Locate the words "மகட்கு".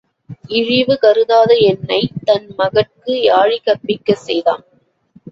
2.57-3.21